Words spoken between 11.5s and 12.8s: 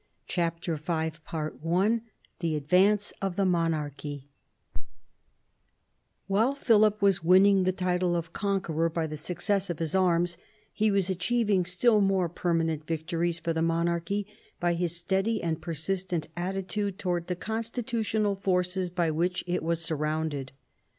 still more perma